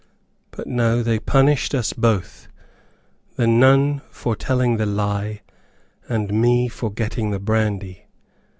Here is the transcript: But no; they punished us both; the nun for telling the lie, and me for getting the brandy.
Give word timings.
But 0.49 0.65
no; 0.65 1.03
they 1.03 1.19
punished 1.19 1.75
us 1.75 1.93
both; 1.93 2.47
the 3.35 3.45
nun 3.45 4.01
for 4.09 4.35
telling 4.35 4.77
the 4.77 4.87
lie, 4.87 5.41
and 6.09 6.33
me 6.41 6.67
for 6.69 6.91
getting 6.91 7.29
the 7.29 7.37
brandy. 7.39 8.07